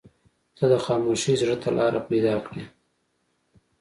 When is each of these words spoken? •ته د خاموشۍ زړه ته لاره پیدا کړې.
•ته 0.57 0.65
د 0.71 0.73
خاموشۍ 0.85 1.33
زړه 1.41 1.55
ته 1.63 1.69
لاره 1.77 2.01
پیدا 2.09 2.35
کړې. 2.45 2.63